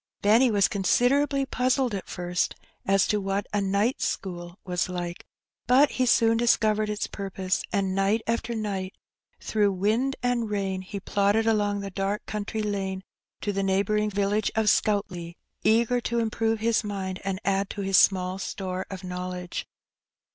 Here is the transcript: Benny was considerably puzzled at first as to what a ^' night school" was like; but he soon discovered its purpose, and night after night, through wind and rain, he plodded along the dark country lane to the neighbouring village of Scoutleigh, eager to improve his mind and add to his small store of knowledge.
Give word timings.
Benny 0.23 0.49
was 0.49 0.67
considerably 0.67 1.45
puzzled 1.45 1.93
at 1.93 2.07
first 2.09 2.55
as 2.87 3.05
to 3.05 3.21
what 3.21 3.45
a 3.53 3.59
^' 3.59 3.63
night 3.63 4.01
school" 4.01 4.57
was 4.65 4.89
like; 4.89 5.27
but 5.67 5.91
he 5.91 6.07
soon 6.07 6.37
discovered 6.37 6.89
its 6.89 7.05
purpose, 7.05 7.61
and 7.71 7.93
night 7.93 8.23
after 8.25 8.55
night, 8.55 8.95
through 9.39 9.71
wind 9.73 10.15
and 10.23 10.49
rain, 10.49 10.81
he 10.81 10.99
plodded 10.99 11.45
along 11.45 11.81
the 11.81 11.91
dark 11.91 12.25
country 12.25 12.63
lane 12.63 13.03
to 13.41 13.53
the 13.53 13.61
neighbouring 13.61 14.09
village 14.09 14.49
of 14.55 14.69
Scoutleigh, 14.71 15.33
eager 15.61 16.01
to 16.01 16.17
improve 16.17 16.61
his 16.61 16.83
mind 16.83 17.21
and 17.23 17.39
add 17.45 17.69
to 17.69 17.81
his 17.81 17.97
small 17.99 18.39
store 18.39 18.87
of 18.89 19.03
knowledge. 19.03 19.67